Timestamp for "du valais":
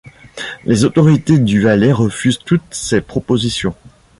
1.37-1.91